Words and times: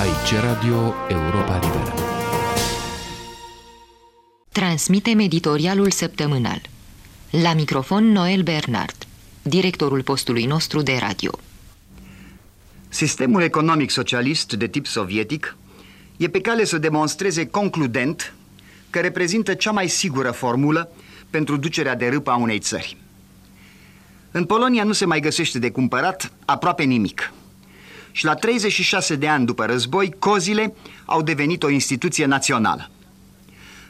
Aici 0.00 0.34
Radio 0.40 0.94
Europa 1.08 1.58
Liberă. 1.58 1.94
Transmitem 4.52 5.18
editorialul 5.18 5.90
săptămânal. 5.90 6.60
La 7.30 7.54
microfon 7.54 8.04
Noel 8.04 8.42
Bernard, 8.42 8.96
directorul 9.42 10.02
postului 10.02 10.44
nostru 10.44 10.82
de 10.82 10.96
radio. 11.00 11.30
Sistemul 12.88 13.42
economic 13.42 13.90
socialist 13.90 14.52
de 14.52 14.66
tip 14.66 14.86
sovietic 14.86 15.56
e 16.16 16.28
pe 16.28 16.40
cale 16.40 16.64
să 16.64 16.78
demonstreze 16.78 17.46
concludent 17.46 18.34
că 18.90 18.98
reprezintă 18.98 19.54
cea 19.54 19.70
mai 19.70 19.88
sigură 19.88 20.30
formulă 20.30 20.90
pentru 21.30 21.56
ducerea 21.56 21.96
de 21.96 22.08
râpă 22.08 22.30
a 22.30 22.36
unei 22.36 22.58
țări. 22.58 22.96
În 24.30 24.44
Polonia 24.44 24.84
nu 24.84 24.92
se 24.92 25.04
mai 25.04 25.20
găsește 25.20 25.58
de 25.58 25.70
cumpărat 25.70 26.32
aproape 26.44 26.82
nimic. 26.82 27.32
Și 28.12 28.24
la 28.24 28.34
36 28.34 29.14
de 29.14 29.28
ani 29.28 29.46
după 29.46 29.64
război, 29.64 30.14
cozile 30.18 30.74
au 31.04 31.22
devenit 31.22 31.62
o 31.62 31.70
instituție 31.70 32.24
națională. 32.24 32.90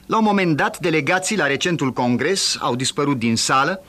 La 0.07 0.19
un 0.19 0.25
moment 0.25 0.57
dat, 0.57 0.79
delegații 0.79 1.37
la 1.37 1.47
recentul 1.47 1.93
congres 1.93 2.57
au 2.61 2.77
dispărut 2.77 3.19
din 3.19 3.37
sală, 3.37 3.85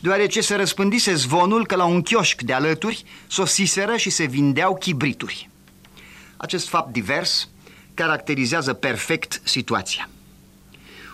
deoarece 0.00 0.40
se 0.40 0.54
răspândise 0.54 1.14
zvonul 1.14 1.66
că 1.66 1.76
la 1.76 1.84
un 1.84 2.02
chioșc 2.02 2.42
de 2.42 2.52
alături 2.52 3.04
sosiseră 3.26 3.96
și 3.96 4.10
se 4.10 4.24
vindeau 4.24 4.76
chibrituri. 4.76 5.48
Acest 6.36 6.68
fapt 6.68 6.92
divers 6.92 7.48
caracterizează 7.94 8.72
perfect 8.72 9.40
situația. 9.44 10.08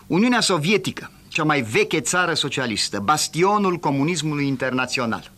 Uniunea 0.06 0.41
Sovietică, 0.41 1.10
cea 1.28 1.44
mai 1.44 1.60
veche 1.60 2.00
țară 2.00 2.34
socialistă, 2.34 2.98
bastionul 2.98 3.77
comunismului 3.77 4.46
internațional, 4.46 5.30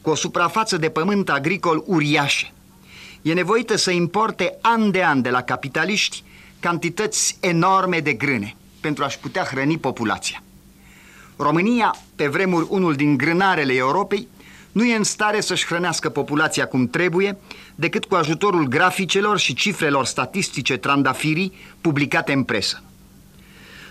cu 0.00 0.10
o 0.10 0.14
suprafață 0.14 0.76
de 0.76 0.88
pământ 0.88 1.30
agricol 1.30 1.82
uriașe, 1.86 2.52
e 3.22 3.32
nevoită 3.32 3.76
să 3.76 3.90
importe 3.90 4.58
an 4.60 4.90
de 4.90 5.04
an 5.04 5.22
de 5.22 5.30
la 5.30 5.42
capitaliști 5.42 6.22
cantități 6.60 7.36
enorme 7.40 8.00
de 8.00 8.12
grâne 8.12 8.56
pentru 8.80 9.04
a-și 9.04 9.18
putea 9.18 9.42
hrăni 9.42 9.78
populația. 9.78 10.42
România, 11.36 11.94
pe 12.16 12.26
vremuri 12.26 12.66
unul 12.68 12.94
din 12.94 13.16
grânarele 13.16 13.74
Europei, 13.74 14.28
nu 14.72 14.84
e 14.84 14.96
în 14.96 15.04
stare 15.04 15.40
să-și 15.40 15.66
hrănească 15.66 16.08
populația 16.08 16.66
cum 16.66 16.88
trebuie 16.88 17.38
decât 17.74 18.04
cu 18.04 18.14
ajutorul 18.14 18.66
graficelor 18.66 19.38
și 19.38 19.54
cifrelor 19.54 20.06
statistice 20.06 20.76
trandafirii 20.76 21.52
publicate 21.80 22.32
în 22.32 22.42
presă. 22.42 22.82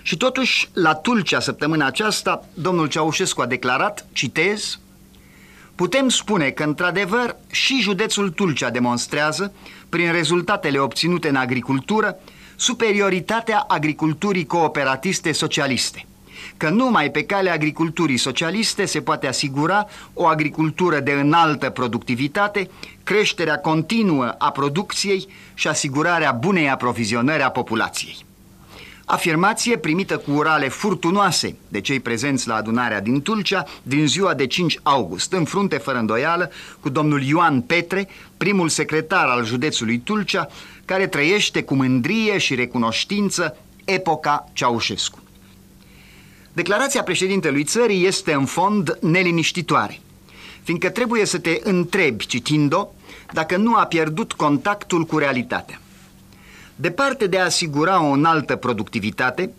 Și 0.02 0.18
totuși, 0.18 0.70
la 0.74 0.94
Tulcea 0.94 1.40
săptămâna 1.40 1.86
aceasta, 1.86 2.46
domnul 2.54 2.88
Ceaușescu 2.88 3.42
a 3.42 3.46
declarat, 3.46 4.06
citez, 4.12 4.80
Putem 5.80 6.10
spune 6.10 6.50
că, 6.50 6.64
într-adevăr, 6.64 7.36
și 7.52 7.80
județul 7.82 8.30
Tulcea 8.30 8.70
demonstrează, 8.70 9.54
prin 9.90 10.12
rezultatele 10.12 10.78
obținute 10.78 11.30
în 11.30 11.36
agricultură, 11.36 12.20
superioritatea 12.56 13.66
agriculturii 13.68 14.46
cooperatiste 14.46 15.32
socialiste 15.32 16.06
că 16.58 16.70
numai 16.70 17.12
pe 17.12 17.24
calea 17.24 17.54
agriculturii 17.54 18.18
socialiste 18.18 18.86
se 18.86 19.02
poate 19.02 19.28
asigura 19.28 19.88
o 20.14 20.28
agricultură 20.28 21.00
de 21.00 21.12
înaltă 21.12 21.70
productivitate, 21.70 22.70
creșterea 23.04 23.58
continuă 23.58 24.36
a 24.38 24.52
producției 24.52 25.28
și 25.54 25.68
asigurarea 25.68 26.32
bunei 26.32 26.70
aprovizionări 26.70 27.44
a 27.44 27.50
populației. 27.50 28.26
Afirmație 29.12 29.78
primită 29.78 30.18
cu 30.18 30.32
urale 30.32 30.68
furtunoase 30.68 31.56
de 31.68 31.82
cei 31.82 32.00
prezenți 32.00 32.48
la 32.48 32.56
adunarea 32.56 33.02
din 33.02 33.22
Tulcea 33.22 33.66
din 33.84 34.08
ziua 34.08 34.34
de 34.34 34.48
5 34.48 34.80
august, 34.84 35.34
în 35.34 35.46
frunte 35.46 35.78
fără 35.78 35.98
îndoială 35.98 36.52
cu 36.80 36.90
domnul 36.90 37.24
Ioan 37.24 37.62
Petre, 37.62 38.08
primul 38.38 38.70
secretar 38.70 39.26
al 39.28 39.46
județului 39.46 40.00
Tulcea, 40.00 40.50
care 40.86 41.08
trăiește 41.08 41.64
cu 41.64 41.76
mândrie 41.76 42.38
și 42.38 42.56
recunoștință 42.56 43.58
epoca 43.86 44.50
Ceaușescu. 44.54 45.20
Declarația 46.54 47.04
președintelui 47.04 47.64
țării 47.64 48.06
este 48.06 48.34
în 48.34 48.46
fond 48.46 48.98
neliniștitoare, 49.02 50.00
fiindcă 50.64 50.90
trebuie 50.90 51.26
să 51.26 51.40
te 51.40 51.60
întrebi 51.64 52.26
citind-o 52.26 52.88
dacă 53.34 53.58
nu 53.58 53.76
a 53.76 53.86
pierdut 53.86 54.34
contactul 54.34 55.04
cu 55.04 55.18
realitatea. 55.18 55.80
Departe 56.82 57.28
de 57.28 57.40
a 57.40 57.44
asigura 57.44 58.04
o 58.04 58.12
înaltă 58.12 58.56
productivitate, 58.56 59.54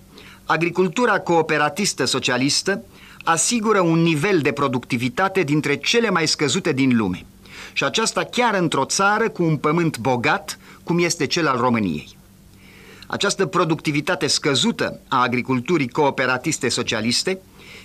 agricultura 0.45 1.19
cooperatistă 1.19 2.05
socialistă 2.05 2.83
asigură 3.25 3.81
un 3.81 4.03
nivel 4.03 4.39
de 4.39 4.53
productivitate 4.53 5.43
dintre 5.43 5.77
cele 5.77 6.11
mai 6.11 6.29
scăzute 6.29 6.73
din 6.73 6.97
lume. 6.97 7.27
Și 7.73 7.85
aceasta 7.85 8.25
chiar 8.25 8.55
într-o 8.55 8.85
țară 8.85 9.29
cu 9.29 9.43
un 9.43 9.57
pământ 9.57 9.99
bogat, 9.99 10.59
cum 10.85 10.99
este 10.99 11.27
cel 11.27 11.47
al 11.47 11.59
României. 11.59 12.17
Această 13.07 13.47
productivitate 13.47 14.27
scăzută 14.27 15.01
a 15.09 15.23
agriculturii 15.23 15.89
cooperatiste 15.89 16.69
socialiste 16.69 17.41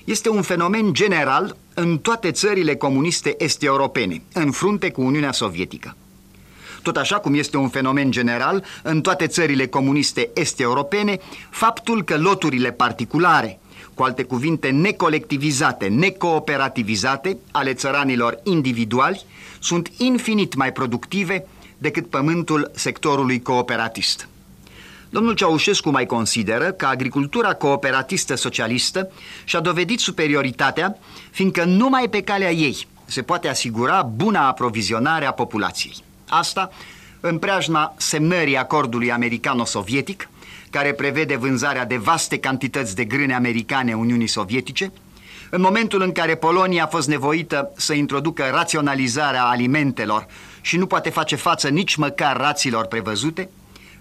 este 0.05 0.29
un 0.29 0.41
fenomen 0.41 0.93
general 0.93 1.57
în 1.73 1.97
toate 1.97 2.31
țările 2.31 2.75
comuniste 2.75 3.35
este 3.37 3.65
europene, 3.65 4.21
în 4.33 4.51
frunte 4.51 4.91
cu 4.91 5.01
Uniunea 5.01 5.31
Sovietică. 5.31 5.95
Tot 6.85 6.97
așa 6.97 7.19
cum 7.19 7.33
este 7.33 7.57
un 7.57 7.69
fenomen 7.69 8.11
general 8.11 8.63
în 8.83 9.01
toate 9.01 9.27
țările 9.27 9.67
comuniste 9.67 10.29
este 10.33 10.63
europene, 10.63 11.19
faptul 11.49 12.03
că 12.03 12.17
loturile 12.17 12.71
particulare, 12.71 13.59
cu 13.93 14.03
alte 14.03 14.23
cuvinte 14.23 14.69
necolectivizate, 14.69 15.87
necooperativizate, 15.87 17.37
ale 17.51 17.73
țăranilor 17.73 18.39
individuali, 18.43 19.21
sunt 19.59 19.91
infinit 19.97 20.55
mai 20.55 20.71
productive 20.71 21.47
decât 21.77 22.09
pământul 22.09 22.71
sectorului 22.73 23.41
cooperatist. 23.41 24.27
Domnul 25.09 25.33
Ceaușescu 25.33 25.89
mai 25.89 26.05
consideră 26.05 26.71
că 26.71 26.85
agricultura 26.85 27.53
cooperatistă 27.53 28.35
socialistă 28.35 29.11
și-a 29.43 29.59
dovedit 29.59 29.99
superioritatea, 29.99 30.97
fiindcă 31.31 31.63
numai 31.63 32.09
pe 32.09 32.21
calea 32.21 32.51
ei 32.51 32.87
se 33.05 33.21
poate 33.21 33.47
asigura 33.47 34.01
buna 34.01 34.47
aprovizionare 34.47 35.25
a 35.25 35.31
populației. 35.31 36.04
Asta 36.29 36.71
în 37.19 37.37
preajma 37.37 37.93
semnării 37.97 38.57
acordului 38.57 39.11
americano-sovietic, 39.11 40.29
care 40.69 40.93
prevede 40.93 41.35
vânzarea 41.35 41.85
de 41.85 41.97
vaste 41.97 42.37
cantități 42.37 42.95
de 42.95 43.05
grâne 43.05 43.33
americane 43.35 43.93
Uniunii 43.93 44.27
Sovietice, 44.27 44.91
în 45.49 45.61
momentul 45.61 46.01
în 46.01 46.11
care 46.11 46.35
Polonia 46.35 46.83
a 46.83 46.87
fost 46.87 47.07
nevoită 47.07 47.71
să 47.75 47.93
introducă 47.93 48.43
raționalizarea 48.51 49.43
alimentelor 49.43 50.25
și 50.61 50.77
nu 50.77 50.85
poate 50.85 51.09
face 51.09 51.35
față 51.35 51.69
nici 51.69 51.95
măcar 51.95 52.37
rațiilor 52.37 52.85
prevăzute, 52.85 53.49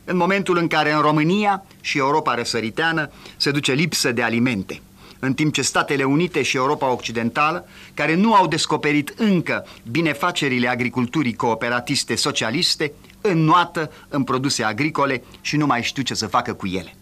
în 0.04 0.16
momentul 0.16 0.56
în 0.56 0.66
care 0.66 0.92
în 0.92 1.00
România 1.00 1.64
și 1.80 1.98
Europa 1.98 2.34
răsăriteană 2.34 3.10
se 3.36 3.50
duce 3.50 3.72
lipsă 3.72 4.12
de 4.12 4.22
alimente, 4.22 4.80
în 5.24 5.34
timp 5.34 5.52
ce 5.52 5.62
Statele 5.62 6.04
Unite 6.04 6.42
și 6.42 6.56
Europa 6.56 6.92
Occidentală, 6.92 7.68
care 7.94 8.14
nu 8.14 8.34
au 8.34 8.46
descoperit 8.46 9.14
încă 9.16 9.66
binefacerile 9.90 10.68
agriculturii 10.68 11.34
cooperatiste 11.34 12.14
socialiste, 12.14 12.92
înnoată 13.20 13.90
în 14.08 14.24
produse 14.24 14.62
agricole 14.62 15.22
și 15.40 15.56
nu 15.56 15.66
mai 15.66 15.82
știu 15.82 16.02
ce 16.02 16.14
să 16.14 16.26
facă 16.26 16.52
cu 16.52 16.66
ele. 16.66 16.96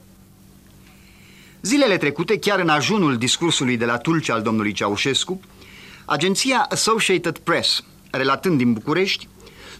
Zilele 1.63 1.97
trecute, 1.97 2.39
chiar 2.39 2.59
în 2.59 2.69
ajunul 2.69 3.17
discursului 3.17 3.77
de 3.77 3.85
la 3.85 3.97
Tulcea 3.97 4.35
al 4.35 4.43
domnului 4.43 4.73
Ceaușescu, 4.73 5.41
agenția 6.05 6.67
Associated 6.69 7.39
Press, 7.39 7.85
relatând 8.11 8.59
din 8.59 8.73
București, 8.73 9.29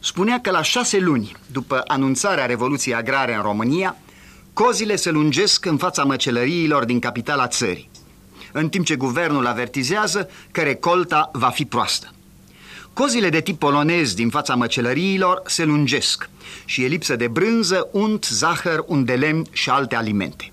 spunea 0.01 0.41
că 0.41 0.51
la 0.51 0.63
șase 0.63 0.99
luni 0.99 1.33
după 1.47 1.83
anunțarea 1.87 2.47
Revoluției 2.47 2.95
Agrare 2.95 3.35
în 3.35 3.43
România, 3.43 3.97
cozile 4.53 4.97
se 4.97 5.11
lungesc 5.11 5.65
în 5.65 5.77
fața 5.77 6.05
măcelăriilor 6.05 6.85
din 6.85 6.99
capitala 6.99 7.47
țării, 7.47 7.91
în 8.53 8.69
timp 8.69 8.85
ce 8.85 8.97
guvernul 8.97 9.47
avertizează 9.47 10.31
că 10.51 10.61
recolta 10.61 11.31
va 11.33 11.49
fi 11.49 11.65
proastă. 11.65 12.13
Cozile 12.93 13.29
de 13.29 13.41
tip 13.41 13.59
polonez 13.59 14.15
din 14.15 14.29
fața 14.29 14.55
măcelăriilor 14.55 15.43
se 15.47 15.65
lungesc 15.65 16.29
și 16.65 16.85
e 16.85 16.87
lipsă 16.87 17.17
de 17.17 17.29
brânză, 17.29 17.89
unt, 17.93 18.25
zahăr, 18.25 18.85
un 18.87 19.05
de 19.05 19.15
lemn 19.15 19.47
și 19.51 19.71
alte 19.71 19.95
alimente. 19.95 20.53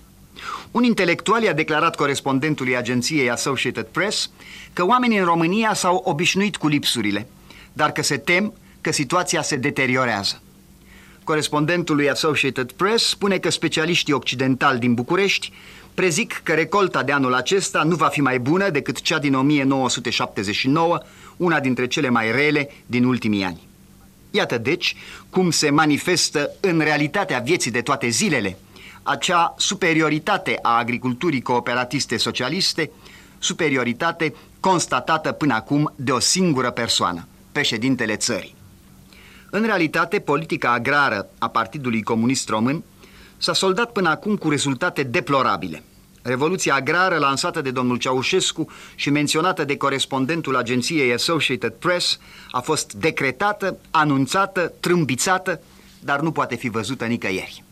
Un 0.70 0.82
intelectual 0.82 1.42
i-a 1.42 1.52
declarat 1.52 1.96
corespondentului 1.96 2.76
agenției 2.76 3.30
Associated 3.30 3.86
Press 3.86 4.30
că 4.72 4.84
oamenii 4.84 5.18
în 5.18 5.24
România 5.24 5.74
s-au 5.74 6.02
obișnuit 6.04 6.56
cu 6.56 6.68
lipsurile, 6.68 7.26
dar 7.72 7.92
că 7.92 8.02
se 8.02 8.16
tem 8.16 8.52
că 8.80 8.92
situația 8.92 9.42
se 9.42 9.56
deteriorează. 9.56 10.42
Corespondentul 11.24 11.96
lui 11.96 12.10
Associated 12.10 12.72
Press 12.72 13.08
spune 13.08 13.38
că 13.38 13.50
specialiștii 13.50 14.12
occidentali 14.12 14.78
din 14.78 14.94
București 14.94 15.52
prezic 16.00 16.40
că 16.42 16.52
recolta 16.52 17.02
de 17.02 17.12
anul 17.12 17.34
acesta 17.34 17.82
nu 17.82 17.96
va 17.96 18.06
fi 18.06 18.20
mai 18.20 18.38
bună 18.38 18.70
decât 18.70 19.00
cea 19.00 19.18
din 19.18 19.34
1979, 19.34 20.98
una 21.36 21.60
dintre 21.60 21.86
cele 21.86 22.08
mai 22.08 22.32
rele 22.32 22.70
din 22.86 23.04
ultimii 23.04 23.44
ani. 23.44 23.68
Iată 24.30 24.58
deci 24.58 24.96
cum 25.30 25.50
se 25.50 25.70
manifestă 25.70 26.50
în 26.60 26.78
realitatea 26.78 27.38
vieții 27.38 27.70
de 27.70 27.80
toate 27.80 28.08
zilele 28.08 28.58
acea 29.02 29.54
superioritate 29.58 30.58
a 30.62 30.76
agriculturii 30.76 31.42
cooperatiste 31.42 32.16
socialiste, 32.16 32.90
superioritate 33.38 34.34
constatată 34.60 35.32
până 35.32 35.54
acum 35.54 35.92
de 35.96 36.12
o 36.12 36.18
singură 36.18 36.70
persoană, 36.70 37.26
președintele 37.52 38.16
țării. 38.16 38.54
În 39.50 39.62
realitate, 39.64 40.18
politica 40.18 40.72
agrară 40.72 41.30
a 41.38 41.48
Partidului 41.48 42.02
Comunist 42.02 42.48
Român 42.48 42.82
s-a 43.36 43.52
soldat 43.52 43.92
până 43.92 44.08
acum 44.08 44.36
cu 44.36 44.48
rezultate 44.48 45.02
deplorabile. 45.02 45.82
Revoluția 46.22 46.74
agrară 46.74 47.16
lansată 47.16 47.60
de 47.60 47.70
domnul 47.70 47.96
Ceaușescu 47.96 48.68
și 48.94 49.10
menționată 49.10 49.64
de 49.64 49.76
corespondentul 49.76 50.56
agenției 50.56 51.12
Associated 51.12 51.72
Press 51.72 52.18
a 52.50 52.60
fost 52.60 52.92
decretată, 52.92 53.78
anunțată, 53.90 54.72
trâmbițată, 54.80 55.60
dar 56.00 56.20
nu 56.20 56.32
poate 56.32 56.54
fi 56.56 56.68
văzută 56.68 57.04
nicăieri. 57.04 57.64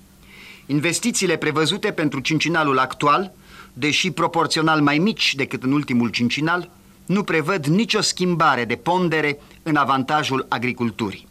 Investițiile 0.67 1.37
prevăzute 1.37 1.93
pentru 1.93 2.21
cincinalul 2.21 2.79
actual, 2.79 3.33
deși 3.73 4.11
proporțional 4.11 4.81
mai 4.81 4.99
mici 4.99 5.35
decât 5.35 5.63
în 5.63 5.73
ultimul 5.73 6.09
cincinal, 6.09 6.71
nu 7.07 7.23
prevăd 7.23 7.67
nicio 7.67 8.01
schimbare 8.01 8.65
de 8.65 8.75
pondere 8.75 9.39
în 9.63 9.77
avantajul 9.77 10.47
agriculturii. 10.49 11.28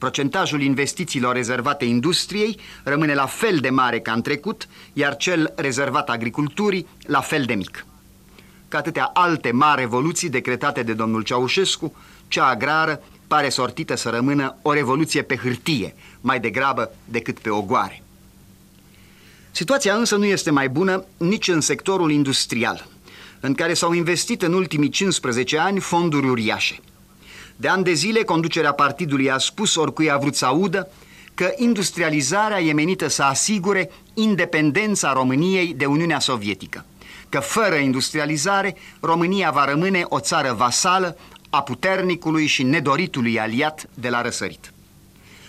Procentajul 0.00 0.62
investițiilor 0.62 1.34
rezervate 1.34 1.84
industriei 1.84 2.58
rămâne 2.82 3.14
la 3.14 3.26
fel 3.26 3.58
de 3.58 3.70
mare 3.70 4.00
ca 4.00 4.12
în 4.12 4.22
trecut, 4.22 4.68
iar 4.92 5.16
cel 5.16 5.52
rezervat 5.56 6.08
agriculturii 6.08 6.86
la 7.06 7.20
fel 7.20 7.44
de 7.44 7.54
mic. 7.54 7.86
Ca 8.68 8.78
atâtea 8.78 9.10
alte 9.14 9.50
mari 9.50 9.80
revoluții 9.80 10.28
decretate 10.28 10.82
de 10.82 10.92
domnul 10.92 11.22
Ceaușescu, 11.22 11.94
cea 12.28 12.46
agrară 12.46 13.02
pare 13.26 13.48
sortită 13.48 13.94
să 13.94 14.08
rămână 14.08 14.56
o 14.62 14.72
revoluție 14.72 15.22
pe 15.22 15.36
hârtie, 15.36 15.94
mai 16.20 16.40
degrabă 16.40 16.90
decât 17.04 17.38
pe 17.38 17.50
ogoare. 17.50 18.02
Situația 19.50 19.94
însă 19.94 20.16
nu 20.16 20.24
este 20.24 20.50
mai 20.50 20.68
bună 20.68 21.04
nici 21.16 21.48
în 21.48 21.60
sectorul 21.60 22.10
industrial, 22.10 22.86
în 23.40 23.54
care 23.54 23.74
s-au 23.74 23.92
investit 23.92 24.42
în 24.42 24.52
ultimii 24.52 24.88
15 24.88 25.58
ani 25.58 25.80
fonduri 25.80 26.28
uriașe. 26.28 26.80
De 27.60 27.68
ani 27.68 27.84
de 27.84 27.92
zile, 27.92 28.22
conducerea 28.22 28.72
partidului 28.72 29.30
a 29.30 29.38
spus, 29.38 29.76
oricui 29.76 30.10
a 30.10 30.16
vrut 30.16 30.34
să 30.34 30.46
audă, 30.46 30.88
că 31.34 31.52
industrializarea 31.56 32.60
e 32.60 32.72
menită 32.72 33.08
să 33.08 33.22
asigure 33.22 33.90
independența 34.14 35.12
României 35.12 35.74
de 35.74 35.86
Uniunea 35.86 36.18
Sovietică, 36.18 36.84
că 37.28 37.40
fără 37.40 37.74
industrializare 37.74 38.76
România 39.00 39.50
va 39.50 39.64
rămâne 39.64 40.04
o 40.08 40.20
țară 40.20 40.52
vasală 40.52 41.16
a 41.50 41.62
puternicului 41.62 42.46
și 42.46 42.62
nedoritului 42.62 43.40
aliat 43.40 43.88
de 43.94 44.08
la 44.08 44.22
răsărit. 44.22 44.72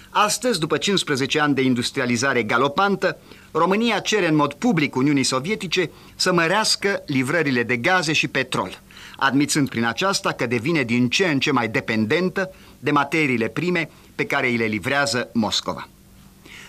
Astăzi, 0.10 0.60
după 0.60 0.78
15 0.78 1.40
ani 1.40 1.54
de 1.54 1.62
industrializare 1.62 2.44
galopantă, 2.44 3.18
România 3.52 4.00
cere 4.00 4.28
în 4.28 4.36
mod 4.36 4.54
public 4.54 4.96
Uniunii 4.96 5.24
Sovietice 5.24 5.90
să 6.16 6.34
mărească 6.34 7.04
livrările 7.06 7.64
de 7.64 7.78
gaze 7.78 8.14
și 8.14 8.28
petrol, 8.28 8.80
admițând 9.22 9.70
prin 9.70 9.86
aceasta 9.86 10.32
că 10.32 10.46
devine 10.46 10.84
din 10.84 11.10
ce 11.10 11.28
în 11.28 11.40
ce 11.40 11.52
mai 11.52 11.68
dependentă 11.68 12.54
de 12.80 12.92
materiile 12.92 13.48
prime 13.48 13.90
pe 14.16 14.26
care 14.26 14.48
îi 14.48 14.58
le 14.58 14.66
livrează 14.66 15.30
Moscova. 15.34 15.88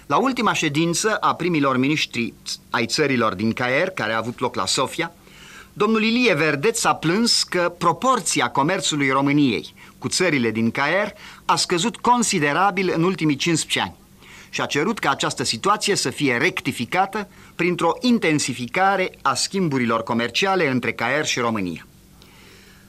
La 0.06 0.16
ultima 0.16 0.52
ședință 0.52 1.16
a 1.16 1.34
primilor 1.34 1.76
miniștri 1.76 2.32
ai 2.70 2.86
țărilor 2.86 3.34
din 3.34 3.52
Caer, 3.52 3.90
care 3.90 4.12
a 4.12 4.16
avut 4.16 4.40
loc 4.40 4.54
la 4.54 4.66
Sofia, 4.66 5.12
domnul 5.72 6.02
Ilie 6.02 6.34
Verdeț 6.34 6.78
s-a 6.78 6.94
plâns 6.94 7.42
că 7.42 7.74
proporția 7.78 8.50
comerțului 8.50 9.10
României 9.10 9.74
cu 9.98 10.08
țările 10.08 10.50
din 10.50 10.70
Caer 10.70 11.12
a 11.44 11.56
scăzut 11.56 11.96
considerabil 11.96 12.92
în 12.96 13.02
ultimii 13.02 13.36
15 13.36 13.80
ani 13.80 14.00
și 14.50 14.60
a 14.60 14.66
cerut 14.66 14.98
ca 14.98 15.10
această 15.10 15.44
situație 15.44 15.94
să 15.94 16.10
fie 16.10 16.36
rectificată 16.36 17.28
printr-o 17.54 17.92
intensificare 18.00 19.10
a 19.22 19.34
schimburilor 19.34 20.02
comerciale 20.02 20.70
între 20.70 20.92
Caer 20.92 21.26
și 21.26 21.38
România. 21.38 21.86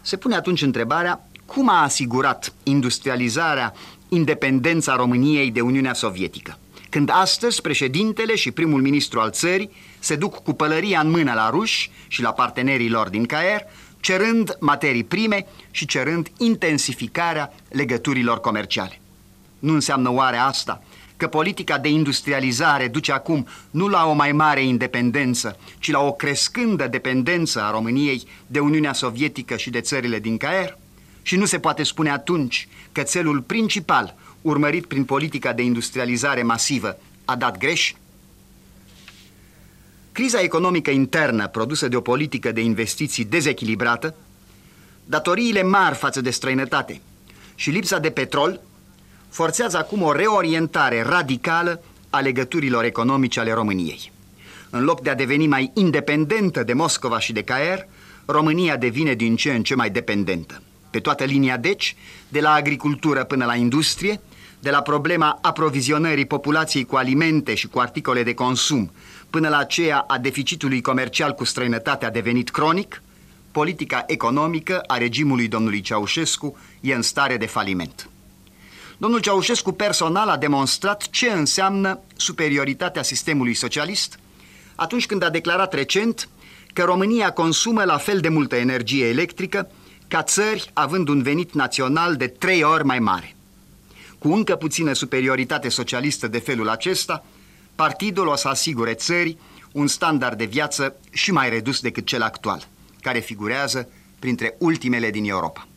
Se 0.05 0.17
pune 0.17 0.35
atunci 0.35 0.61
întrebarea 0.61 1.27
cum 1.45 1.69
a 1.69 1.81
asigurat 1.81 2.53
industrializarea 2.63 3.73
independența 4.09 4.95
României 4.95 5.51
de 5.51 5.61
Uniunea 5.61 5.93
Sovietică, 5.93 6.57
când 6.89 7.09
astăzi 7.13 7.61
președintele 7.61 8.35
și 8.35 8.51
primul 8.51 8.81
ministru 8.81 9.19
al 9.19 9.31
țării 9.31 9.71
se 9.99 10.15
duc 10.15 10.43
cu 10.43 10.53
pălăria 10.53 10.99
în 10.99 11.09
mână 11.09 11.33
la 11.33 11.49
ruși 11.49 11.91
și 12.07 12.21
la 12.21 12.31
partenerii 12.31 12.89
lor 12.89 13.09
din 13.09 13.25
Caer, 13.25 13.61
cerând 13.99 14.57
materii 14.59 15.03
prime 15.03 15.45
și 15.71 15.85
cerând 15.85 16.31
intensificarea 16.37 17.53
legăturilor 17.69 18.39
comerciale. 18.39 18.99
Nu 19.59 19.73
înseamnă 19.73 20.11
oare 20.11 20.37
asta 20.37 20.83
că 21.23 21.29
politica 21.29 21.77
de 21.77 21.89
industrializare 21.89 22.87
duce 22.87 23.11
acum 23.11 23.47
nu 23.71 23.87
la 23.87 24.05
o 24.05 24.13
mai 24.13 24.31
mare 24.31 24.63
independență, 24.63 25.57
ci 25.79 25.91
la 25.91 25.99
o 25.99 26.11
crescândă 26.11 26.87
dependență 26.87 27.61
a 27.61 27.71
României 27.71 28.27
de 28.47 28.59
Uniunea 28.59 28.93
Sovietică 28.93 29.55
și 29.55 29.69
de 29.69 29.81
țările 29.81 30.19
din 30.19 30.37
Caer? 30.37 30.77
Și 31.21 31.35
nu 31.35 31.45
se 31.45 31.59
poate 31.59 31.83
spune 31.83 32.09
atunci 32.09 32.67
că 32.91 33.03
țelul 33.03 33.41
principal, 33.41 34.15
urmărit 34.41 34.85
prin 34.85 35.03
politica 35.03 35.53
de 35.53 35.61
industrializare 35.61 36.43
masivă, 36.43 36.97
a 37.25 37.35
dat 37.35 37.57
greș? 37.57 37.93
Criza 40.11 40.39
economică 40.39 40.91
internă 40.91 41.47
produsă 41.47 41.87
de 41.87 41.95
o 41.95 42.01
politică 42.01 42.51
de 42.51 42.61
investiții 42.61 43.25
dezechilibrată, 43.25 44.15
datoriile 45.05 45.63
mari 45.63 45.95
față 45.95 46.21
de 46.21 46.29
străinătate 46.29 47.01
și 47.55 47.69
lipsa 47.69 47.99
de 47.99 48.09
petrol 48.09 48.61
forțează 49.33 49.77
acum 49.77 50.01
o 50.01 50.11
reorientare 50.11 51.01
radicală 51.01 51.83
a 52.09 52.19
legăturilor 52.19 52.83
economice 52.83 53.39
ale 53.39 53.53
României. 53.53 54.11
În 54.69 54.83
loc 54.83 55.01
de 55.01 55.09
a 55.09 55.15
deveni 55.15 55.47
mai 55.47 55.71
independentă 55.73 56.63
de 56.63 56.73
Moscova 56.73 57.19
și 57.19 57.33
de 57.33 57.43
Caer, 57.43 57.87
România 58.25 58.77
devine 58.77 59.13
din 59.13 59.35
ce 59.35 59.51
în 59.51 59.63
ce 59.63 59.75
mai 59.75 59.89
dependentă. 59.89 60.61
Pe 60.89 60.99
toată 60.99 61.23
linia, 61.23 61.57
deci, 61.57 61.95
de 62.27 62.39
la 62.39 62.53
agricultură 62.53 63.23
până 63.23 63.45
la 63.45 63.55
industrie, 63.55 64.21
de 64.59 64.69
la 64.69 64.81
problema 64.81 65.39
aprovizionării 65.41 66.25
populației 66.25 66.85
cu 66.85 66.95
alimente 66.95 67.55
și 67.55 67.67
cu 67.67 67.79
articole 67.79 68.23
de 68.23 68.33
consum, 68.33 68.91
până 69.29 69.49
la 69.49 69.57
aceea 69.57 69.97
a 70.07 70.17
deficitului 70.17 70.81
comercial 70.81 71.31
cu 71.31 71.43
străinătatea 71.43 72.11
devenit 72.11 72.49
cronic, 72.49 73.01
politica 73.51 74.03
economică 74.07 74.83
a 74.87 74.97
regimului 74.97 75.47
domnului 75.47 75.81
Ceaușescu 75.81 76.57
e 76.79 76.93
în 76.93 77.01
stare 77.01 77.37
de 77.37 77.45
faliment. 77.45 78.07
Domnul 79.03 79.21
Ceaușescu 79.21 79.71
personal 79.71 80.29
a 80.29 80.37
demonstrat 80.37 81.09
ce 81.09 81.29
înseamnă 81.29 81.99
superioritatea 82.15 83.03
sistemului 83.03 83.53
socialist 83.53 84.19
atunci 84.75 85.05
când 85.05 85.23
a 85.23 85.29
declarat 85.29 85.73
recent 85.73 86.29
că 86.73 86.83
România 86.83 87.31
consumă 87.31 87.83
la 87.83 87.97
fel 87.97 88.19
de 88.19 88.29
multă 88.29 88.55
energie 88.55 89.07
electrică 89.07 89.71
ca 90.07 90.23
țări 90.23 90.69
având 90.73 91.07
un 91.07 91.21
venit 91.21 91.53
național 91.53 92.15
de 92.15 92.27
trei 92.27 92.63
ori 92.63 92.85
mai 92.85 92.99
mare. 92.99 93.35
Cu 94.19 94.33
încă 94.33 94.55
puțină 94.55 94.93
superioritate 94.93 95.69
socialistă 95.69 96.27
de 96.27 96.39
felul 96.39 96.69
acesta, 96.69 97.25
partidul 97.75 98.27
o 98.27 98.35
să 98.35 98.47
asigure 98.47 98.93
țării 98.93 99.39
un 99.71 99.87
standard 99.87 100.37
de 100.37 100.45
viață 100.45 100.95
și 101.11 101.31
mai 101.31 101.49
redus 101.49 101.79
decât 101.79 102.05
cel 102.05 102.21
actual, 102.21 102.67
care 103.01 103.19
figurează 103.19 103.89
printre 104.19 104.55
ultimele 104.59 105.09
din 105.09 105.29
Europa. 105.29 105.67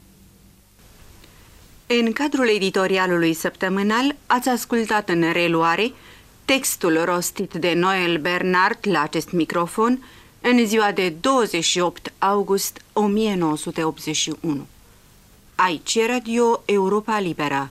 În 1.88 2.12
cadrul 2.12 2.49
editorialului 2.49 3.35
săptămânal 3.35 4.16
ați 4.26 4.49
ascultat 4.49 5.09
în 5.09 5.33
reluare 5.33 5.93
textul 6.45 7.05
rostit 7.05 7.52
de 7.52 7.73
Noel 7.73 8.19
Bernard 8.19 8.78
la 8.81 9.02
acest 9.02 9.31
microfon 9.31 10.05
în 10.40 10.66
ziua 10.66 10.93
de 10.93 11.09
28 11.09 12.12
august 12.19 12.81
1981. 12.93 14.66
Aici 15.55 15.99
Radio 16.07 16.62
Europa 16.64 17.19
Libera 17.19 17.69